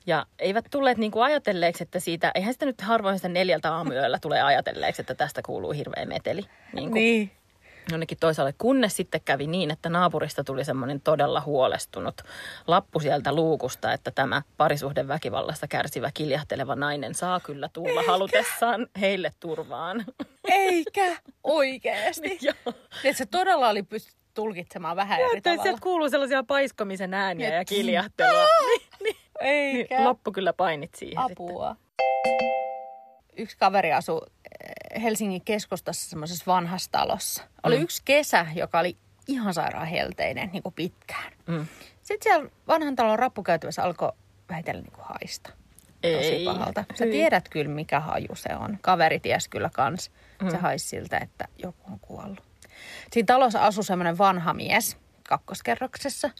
Ja 0.06 0.26
eivät 0.38 0.64
tulleet 0.71 0.99
niin 0.99 1.11
kuin 1.11 1.25
ajatelleeksi, 1.25 1.82
että 1.82 2.00
siitä, 2.00 2.30
eihän 2.35 2.52
sitä 2.52 2.66
nyt 2.66 2.80
harvoin 2.80 3.16
sitä 3.18 3.28
neljältä 3.28 3.75
aamuyöllä 3.75 4.18
tulee 4.18 4.42
ajatelleeksi, 4.42 5.02
että 5.02 5.14
tästä 5.14 5.40
kuuluu 5.47 5.73
hirveä 5.73 6.06
meteli. 6.06 6.42
Niin 6.73 6.90
kuin 6.90 6.94
Niin. 6.94 7.30
jonnekin 7.90 8.18
toisaalle, 8.21 8.54
kunnes 8.59 8.97
sitten 8.97 9.21
kävi 9.25 9.47
niin, 9.47 9.71
että 9.71 9.88
naapurista 9.88 10.44
tuli 10.44 10.64
semmoinen 10.64 11.00
todella 11.00 11.40
huolestunut 11.40 12.14
lappu 12.66 13.00
sieltä 13.00 13.32
luukusta, 13.35 13.92
että 13.92 14.11
tämä 14.11 14.42
parisuhden 14.56 15.09
väkivallasta 15.09 15.68
kärsivä 15.68 16.11
kiljahteleva 16.14 16.76
nainen 16.76 17.14
saa 17.14 17.40
kyllä 17.40 17.68
tulla 17.73 18.02
halutessaan 18.06 18.87
heille 19.00 19.32
turvaan. 19.40 20.04
Eikä 20.49 21.16
oikeesti. 21.44 22.38
Joo. 22.42 22.75
Että 23.04 23.18
se 23.18 23.26
todella 23.26 23.68
oli 23.68 23.82
pystynyt 23.82 24.23
tulkitsemaan 24.35 24.97
vähän 24.97 25.21
eri 25.21 25.37
Että 25.37 25.50
tavalla. 25.50 25.62
sieltä 25.62 25.80
kuuluu 25.82 26.11
sellaisia 26.11 26.42
paiskomisen 26.42 27.14
ääniä 27.14 27.49
ja 27.49 27.61
Et- 27.61 27.68
kiljahtelua. 27.68 28.47
niin, 28.66 28.82
niin, 29.02 29.16
Eikä. 29.42 29.94
niin, 29.96 30.04
loppu 30.08 30.32
kyllä 30.32 30.52
painit 30.52 30.94
siihen 30.94 31.25
sitten. 31.28 31.32
Apua. 31.46 31.76
Yksi 33.37 33.56
kaveri 33.56 33.92
asui 33.92 34.20
eh, 34.96 35.02
Helsingin 35.02 35.42
keskustassa 35.44 36.11
semmoisessa 36.11 36.44
vanhassa 36.46 36.90
talossa. 36.90 37.44
Oli 37.62 37.76
Mm. 37.76 37.82
yksi 37.82 38.02
kesä, 38.04 38.46
joka 38.54 38.78
oli 38.78 38.96
ihan 39.28 39.54
sairaan 39.54 39.87
helteinen 39.87 40.50
niin 40.52 40.62
kuin 40.62 40.75
pitkään. 40.75 41.32
Mm. 41.46 41.66
Sitten 42.02 42.22
siellä 42.32 42.50
vanhan 42.68 42.96
talon 42.96 43.18
rappukäytävässä 43.18 43.82
alkoi 43.82 44.12
vähitellen 44.49 44.82
niin 44.84 44.92
kuin 44.92 45.04
haista. 45.04 45.50
Tosi 46.02 46.06
Ei. 46.34 46.44
pahalta. 46.44 46.84
Sä 46.94 47.04
Hyi. 47.04 47.12
tiedät 47.12 47.49
kyllä, 47.49 47.70
mikä 47.70 48.00
haju 48.00 48.28
se 48.34 48.56
on. 48.56 48.78
Kaveri 48.80 49.20
ties 49.20 49.49
kyllä 49.49 49.70
kans. 49.72 50.04
Se 50.50 50.56
Mm. 50.56 50.62
haisi 50.62 50.88
siltä, 50.88 51.18
että 51.18 51.49
joku 51.58 51.90
on 51.92 51.99
kuollut. 52.00 52.42
Siinä 53.12 53.26
talossa 53.26 53.64
asui 53.64 53.84
semmoinen 53.84 54.18
vanha 54.18 54.54
mies 54.54 54.96
kakkoskerroksessa. 55.28 56.30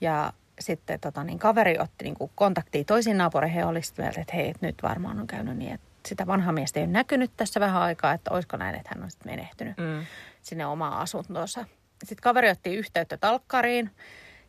Ja 0.00 0.32
sitten 0.60 1.00
tota, 1.00 1.24
niin 1.24 1.38
kaveri 1.38 1.78
otti 1.78 2.04
niin 2.04 2.14
kuin 2.14 2.30
kontaktia 2.34 2.84
toisiin 2.84 3.18
naapureihin 3.18 3.60
ja 3.60 3.66
oli 3.66 3.82
sitten 3.82 4.04
mieltä, 4.04 4.20
että 4.20 4.36
hei, 4.36 4.54
nyt 4.60 4.76
varmaan 4.82 5.20
on 5.20 5.26
käynyt 5.26 5.56
niin, 5.56 5.72
että 5.74 5.86
sitä 6.06 6.26
vanhaa 6.26 6.52
miestä 6.52 6.80
ei 6.80 6.84
ole 6.84 6.92
näkynyt 6.92 7.30
tässä 7.36 7.60
vähän 7.60 7.82
aikaa, 7.82 8.12
että 8.12 8.34
olisiko 8.34 8.56
näin, 8.56 8.74
että 8.74 8.90
hän 8.94 9.04
on 9.04 9.10
sitten 9.10 9.32
menehtynyt 9.32 9.76
Mm. 9.76 10.06
sinne 10.42 10.66
omaan 10.66 10.98
asuntoonsa. 10.98 11.64
Sitten 12.04 12.22
kaveri 12.22 12.50
otti 12.50 12.74
yhteyttä 12.74 13.16
talkkariin, 13.16 13.90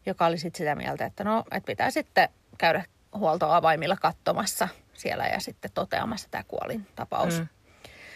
joka 0.05 0.25
oli 0.25 0.37
sitten 0.37 0.57
sitä 0.57 0.75
mieltä, 0.75 1.05
että 1.05 1.23
no, 1.23 1.43
että 1.51 1.67
pitää 1.67 1.91
sitten 1.91 2.29
käydä 2.57 2.85
huoltoavaimilla 3.15 3.97
katsomassa 4.01 4.67
siellä 4.93 5.27
ja 5.27 5.39
sitten 5.39 5.71
toteamassa 5.73 6.27
tämä 6.31 6.43
kuolintapaus. 6.47 7.33
Mm. 7.33 7.39
Mm. 7.39 7.47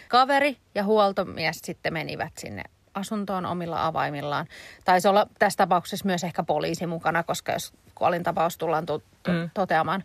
Kaveri 0.09 0.57
ja 0.75 0.83
huoltomies 0.83 1.59
sitten 1.63 1.93
menivät 1.93 2.33
sinne 2.37 2.63
asuntoon 2.93 3.45
omilla 3.45 3.85
avaimillaan. 3.85 4.47
Taisi 4.85 5.07
olla 5.07 5.27
tässä 5.39 5.57
tapauksessa 5.57 6.05
myös 6.05 6.23
ehkä 6.23 6.43
poliisi 6.43 6.85
mukana, 6.87 7.23
koska 7.23 7.51
jos 7.51 7.73
kuolintapaus 7.95 8.57
tullaan 8.57 8.85
to- 8.85 9.01
to- 9.23 9.31
Mm. 9.31 9.49
toteamaan, 9.53 10.03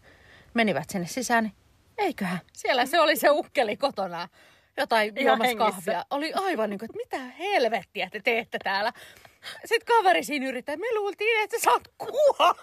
menivät 0.54 0.90
sinne 0.90 1.06
sisään, 1.06 1.44
niin 1.44 1.54
eiköhän. 1.98 2.38
Siellä 2.52 2.86
se 2.86 3.00
oli 3.00 3.16
se 3.16 3.30
ukkeli 3.30 3.76
kotona 3.76 4.28
jotain 4.76 5.12
juomassa 5.24 5.56
kahvia. 5.56 6.04
Oli 6.10 6.32
aivan 6.32 6.70
niin 6.70 6.78
kuin, 6.78 6.90
että 6.90 7.16
mitä 7.18 7.32
helvettiä 7.38 8.08
te 8.12 8.20
teette 8.24 8.58
täällä. 8.64 8.92
Sitten 9.64 9.96
kaveri 9.96 10.24
siinä 10.24 10.46
yrittää, 10.48 10.76
me 10.76 10.94
luultiin, 10.94 11.44
että 11.44 11.56
sä 11.58 11.70
oot 11.70 11.88
kuollut 11.98 12.56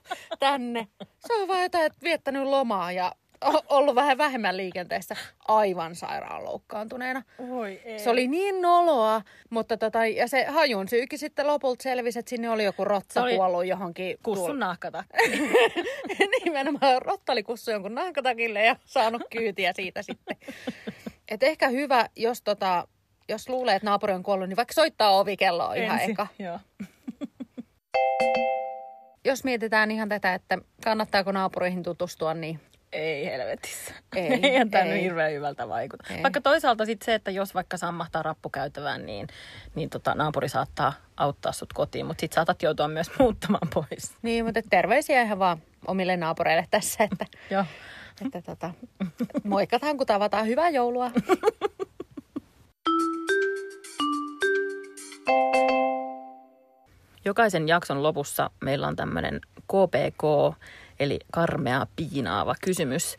tänne. 0.40 0.88
Se 1.26 1.34
on 1.34 1.48
vaan 1.48 1.62
jotain, 1.62 1.86
että 1.86 1.98
viettänyt 2.02 2.42
lomaa 2.42 2.92
ja 2.92 3.12
ollut 3.68 3.94
vähän 3.94 4.18
vähemmän 4.18 4.56
liikenteessä 4.56 5.16
aivan 5.48 5.94
sairaan 5.94 6.44
loukkaantuneena. 6.44 7.22
Voi 7.48 7.80
ei. 7.84 7.98
Se 7.98 8.10
oli 8.10 8.28
niin 8.28 8.62
noloa, 8.62 9.22
mutta 9.50 9.76
tota, 9.76 10.06
ja 10.06 10.28
se 10.28 10.44
hajun 10.44 10.88
syykin 10.88 11.18
sitten 11.18 11.46
lopulta 11.46 11.82
selvisi, 11.82 12.18
että 12.18 12.30
sinne 12.30 12.50
oli 12.50 12.64
joku 12.64 12.84
rotta 12.84 13.22
oli 13.22 13.36
kuollut 13.36 13.66
johonkin. 13.66 14.16
kussun 14.22 14.58
nahkatakki. 14.58 15.12
Nimenomaan 16.44 17.02
rotta 17.02 17.32
oli 17.32 17.42
kussu 17.42 17.70
jonkun 17.70 17.94
nahkatakille 17.94 18.64
ja 18.64 18.76
saanut 18.84 19.22
kyytiä 19.30 19.72
siitä 19.72 20.02
sitten. 20.02 20.36
Et 21.28 21.42
ehkä 21.42 21.68
hyvä, 21.68 22.08
jos, 22.16 22.42
tota, 22.42 22.88
jos 23.28 23.48
luulee, 23.48 23.74
että 23.76 23.86
naapuri 23.86 24.12
on 24.12 24.22
kuollut, 24.22 24.48
niin 24.48 24.56
vaikka 24.56 24.74
soittaa 24.74 25.18
ovikelloa 25.18 25.74
ihan 25.74 25.98
Ensin. 25.98 26.10
eka. 26.10 26.26
Joo. 26.38 26.58
Jos 29.24 29.44
mietitään 29.44 29.90
ihan 29.90 30.08
tätä, 30.08 30.34
että 30.34 30.58
kannattaako 30.84 31.32
naapureihin 31.32 31.82
tutustua, 31.82 32.34
niin 32.34 32.60
Ei 32.94 33.26
helvetissä. 33.26 33.94
Ei, 34.16 34.40
Eihän 34.42 34.70
tämä 34.70 34.84
ei. 34.84 35.02
hirveän 35.02 35.32
hyvältä 35.32 35.68
vaikuta. 35.68 36.04
Ei. 36.14 36.22
Vaikka 36.22 36.40
toisaalta 36.40 36.84
sitten 36.84 37.04
se, 37.06 37.14
että 37.14 37.30
jos 37.30 37.54
vaikka 37.54 37.76
sammahtaa 37.76 38.22
rappukäytävään, 38.22 39.06
niin, 39.06 39.26
niin 39.74 39.90
tota, 39.90 40.14
naapuri 40.14 40.48
saattaa 40.48 40.92
auttaa 41.16 41.52
sut 41.52 41.72
kotiin, 41.72 42.06
mutta 42.06 42.20
sitten 42.20 42.34
saatat 42.34 42.62
joutua 42.62 42.88
myös 42.88 43.10
muuttamaan 43.18 43.68
pois. 43.74 44.16
Niin, 44.22 44.44
mutta 44.44 44.60
terveisiä 44.70 45.22
ihan 45.22 45.38
vaan 45.38 45.58
omille 45.86 46.16
naapureille 46.16 46.66
tässä, 46.70 47.04
että, 47.04 47.26
Joo. 47.50 47.64
että 48.24 48.42
tota, 48.42 48.70
moikataan 49.44 49.96
kun 49.96 50.06
tavataan. 50.06 50.46
Hyvää 50.46 50.68
joulua. 50.70 51.10
Jokaisen 57.24 57.68
jakson 57.68 58.02
lopussa 58.02 58.50
meillä 58.60 58.86
on 58.86 58.96
tämmöinen 58.96 59.40
KPK, 59.60 60.22
eli 61.00 61.18
karmea 61.32 61.86
piinaava 61.96 62.54
kysymys. 62.64 63.16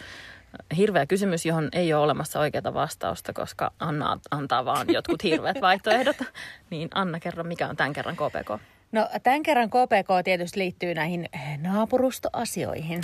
Hirveä 0.78 1.06
kysymys, 1.06 1.46
johon 1.46 1.70
ei 1.72 1.94
ole 1.94 2.04
olemassa 2.04 2.40
oikeaa 2.40 2.74
vastausta, 2.74 3.34
koska 3.34 3.72
Anna 3.80 4.20
antaa 4.32 4.66
vaan 4.66 4.88
jotkut 4.90 5.24
hirveät 5.24 5.62
vaihtoehdot. 5.62 6.18
Niin 6.70 6.90
Anna, 6.94 7.20
kerro, 7.20 7.44
mikä 7.44 7.68
on 7.68 7.76
tämän 7.76 7.94
kerran 7.94 8.16
KPK? 8.16 8.62
No 8.92 9.10
tämän 9.24 9.44
kerran 9.44 9.70
KPK 9.70 10.10
tietysti 10.24 10.60
liittyy 10.60 10.94
näihin 10.94 11.30
eh, 11.34 11.58
naapurustoasioihin. 11.58 13.02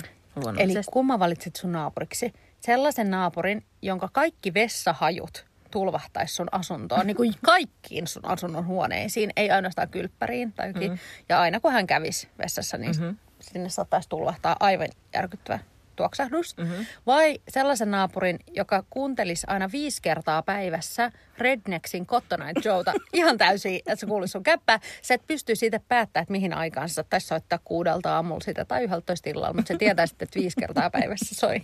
Eli 0.58 0.74
kumma 0.92 1.18
valitset 1.18 1.56
sun 1.56 1.72
naapuriksi? 1.72 2.32
Sellaisen 2.60 3.10
naapurin, 3.10 3.64
jonka 3.82 4.08
kaikki 4.12 4.54
vessahajut 4.54 5.44
tulvahtaisi 5.70 6.34
sun 6.34 6.48
asuntoon, 6.52 7.06
niin 7.06 7.16
kuin 7.16 7.34
kaikkiin 7.46 8.06
sun 8.06 8.26
asunnon 8.26 8.66
huoneisiin, 8.66 9.30
ei 9.36 9.50
ainoastaan 9.50 9.88
kylppäriin 9.88 10.52
tai 10.52 10.72
mm-hmm. 10.72 10.98
Ja 11.28 11.40
aina 11.40 11.60
kun 11.60 11.72
hän 11.72 11.86
kävisi 11.86 12.28
vessassa, 12.38 12.78
niin 12.78 12.92
mm-hmm. 13.00 13.16
Sinne 13.42 13.68
saattaisi 13.68 14.08
tulvahtaa 14.08 14.56
aivan 14.60 14.88
järkyttävä 15.14 15.58
tuoksahdus. 15.96 16.56
Mm-hmm. 16.56 16.86
Vai 17.06 17.38
sellaisen 17.48 17.90
naapurin, 17.90 18.38
joka 18.48 18.84
kuuntelisi 18.90 19.46
aina 19.50 19.72
viisi 19.72 20.02
kertaa 20.02 20.42
päivässä 20.42 21.12
Rednexin 21.38 22.06
Cotton 22.06 22.42
Eye 22.42 22.52
Joeta 22.64 22.92
ihan 23.12 23.38
täysin, 23.38 23.76
että 23.76 23.96
se 23.96 24.06
kuulisi 24.06 24.32
sun 24.32 24.42
käppää. 24.42 24.80
Sä 25.02 25.14
et 25.14 25.26
pysty 25.26 25.56
siitä 25.56 25.80
päättämään, 25.88 26.22
että 26.22 26.32
mihin 26.32 26.54
aikaan 26.54 26.88
sä 26.88 26.94
saattaisi 26.94 27.26
soittaa 27.26 27.58
kuudelta 27.64 28.14
aamulla 28.14 28.40
sitä 28.40 28.64
tai 28.64 28.84
yhdeltä 28.84 29.14
illalla, 29.26 29.52
mutta 29.52 29.68
se 29.68 29.78
tietää 29.78 30.06
sitten, 30.06 30.26
että 30.26 30.40
viisi 30.40 30.60
kertaa 30.60 30.90
päivässä 30.90 31.34
soi. 31.34 31.62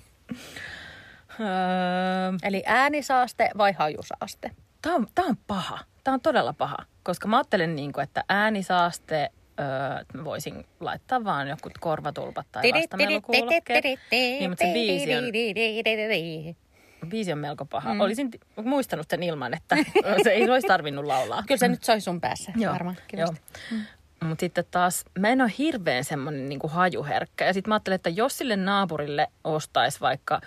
Öö, 1.41 1.47
Eli 2.43 2.63
äänisaaste 2.67 3.51
vai 3.59 3.73
hajusaaste? 3.73 4.51
Tämä 4.83 4.95
on, 4.95 5.07
tää 5.15 5.25
on 5.25 5.37
paha. 5.47 5.79
Tämä 6.05 6.15
on 6.15 6.21
todella 6.21 6.53
paha. 6.53 6.77
Koska 7.03 7.29
mä 7.29 7.37
ajattelen, 7.37 7.77
niin 7.77 7.93
kuin, 7.93 8.03
että 8.03 8.25
äänisaaste, 8.29 9.31
öö, 9.61 10.01
että 10.01 10.19
mä 10.19 10.25
voisin 10.25 10.65
laittaa 10.81 11.25
vaan 11.25 11.49
jotkut 11.49 11.73
korvatulpat 11.81 12.47
tai 12.53 12.73
vastamelukuulokkeet. 12.73 13.85
Niin, 14.11 14.51
mutta 14.51 14.65
se 14.65 14.73
biisi 14.73 15.15
on, 15.17 15.25
biisi 17.09 17.33
on 17.33 17.39
melko 17.39 17.65
paha. 17.65 17.95
Mm. 17.95 18.01
Olisin 18.01 18.31
muistanut 18.65 19.07
sen 19.11 19.23
ilman, 19.23 19.55
että 19.55 19.77
se 20.25 20.31
ei 20.31 20.51
olisi 20.51 20.67
tarvinnut 20.67 21.05
laulaa. 21.05 21.43
Kyllä 21.47 21.59
se 21.59 21.69
nyt 21.69 21.85
soi 21.85 22.01
sun 22.01 22.21
päässä 22.21 22.53
Joo, 22.57 22.73
varmaan. 22.73 22.97
joo. 22.97 23.27
kivasti. 23.27 23.43
Mutta 24.25 24.41
sitten 24.41 24.65
taas, 24.71 25.05
mä 25.19 25.29
en 25.29 25.41
ole 25.43 25.53
hirveän 25.59 26.05
semmoinen 26.05 26.49
niin 26.49 26.61
hajuherkkä. 26.69 27.45
Ja 27.45 27.53
sitten 27.53 27.69
mä 27.71 27.75
ajattelen, 27.75 27.95
että 27.95 28.11
jos 28.11 28.39
sille 28.39 28.57
naapurille 28.57 29.29
ostaisi 29.45 30.01
vaikka 30.01 30.41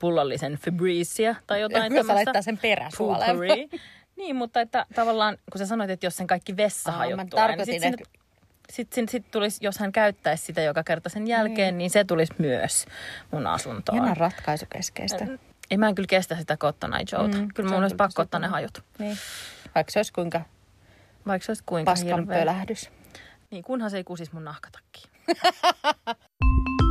pullollisen 0.00 0.58
Febrezia 0.58 1.34
tai 1.46 1.60
jotain 1.60 1.82
tämmöistä 1.82 2.14
laittaa 2.14 2.42
sen 2.42 2.58
peräsuoleen. 2.58 3.68
Niin, 4.16 4.36
mutta 4.36 4.60
että 4.60 4.86
tavallaan, 4.94 5.38
kun 5.52 5.58
sä 5.58 5.66
sanoit, 5.66 5.90
että 5.90 6.06
jos 6.06 6.16
sen 6.16 6.26
kaikki 6.26 6.56
vessahajut 6.56 7.18
Aa, 7.18 7.24
mä 7.24 7.30
tulee, 7.30 7.46
niin 7.46 7.58
tarkoitin, 7.58 7.80
sit, 7.80 8.00
että- 8.00 8.23
sit, 8.72 8.88
sit, 9.10 9.30
tulisi, 9.30 9.58
jos 9.64 9.78
hän 9.78 9.92
käyttäisi 9.92 10.44
sitä 10.44 10.60
joka 10.62 10.84
kerta 10.84 11.08
sen 11.08 11.26
jälkeen, 11.26 11.78
niin 11.78 11.90
se 11.90 12.04
tulisi 12.04 12.32
myös 12.38 12.86
mun 13.30 13.46
asuntoon. 13.46 13.98
Ihan 14.04 14.16
ratkaisukeskeistä. 14.16 15.26
Ei 15.70 15.78
mä 15.78 15.88
en 15.88 15.94
kyllä 15.94 16.06
kestä 16.06 16.36
sitä 16.36 16.56
Cotton 16.56 16.94
Eye 16.94 17.04
Joeta. 17.12 17.38
Mm, 17.38 17.48
kyllä 17.54 17.68
mun 17.68 17.76
on 17.76 17.82
olisi 17.82 17.96
pakko 17.96 18.22
ottaa 18.22 18.40
ne 18.40 18.46
hajut. 18.46 18.84
Niin. 18.98 19.16
Vaikka 19.74 19.90
se 19.90 19.98
olisi 19.98 20.12
kuinka 20.12 20.40
Vaikka 21.26 21.46
se 21.46 21.50
olisi 21.50 21.62
kuinka 21.66 21.90
paskan 21.92 22.18
hirveä. 22.18 22.38
pölähdys. 22.38 22.90
Niin, 23.50 23.64
kunhan 23.64 23.90
se 23.90 23.96
ei 23.96 24.04
kusisi 24.04 24.30
mun 24.34 24.44
nahkatakkiin. 24.44 25.10